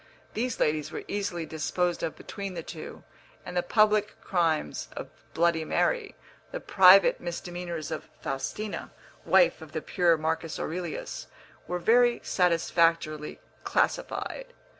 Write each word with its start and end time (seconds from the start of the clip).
These 0.33 0.59
ladies 0.59 0.91
were 0.91 1.03
easily 1.07 1.45
disposed 1.45 2.01
of 2.01 2.15
between 2.15 2.55
the 2.55 2.63
two, 2.63 3.03
and 3.45 3.55
the 3.55 3.61
public 3.61 4.19
crimes 4.19 4.87
of 4.97 5.11
Bloody 5.35 5.63
Mary, 5.63 6.15
the 6.51 6.59
private 6.59 7.21
misdemeanours 7.21 7.91
of 7.91 8.09
Faustina, 8.19 8.89
wife 9.25 9.61
of 9.61 9.73
the 9.73 9.81
pure 9.83 10.17
Marcus 10.17 10.59
Aurelius, 10.59 11.27
were 11.67 11.77
very 11.77 12.19
satisfactorily 12.23 13.39
classified. 13.63 14.53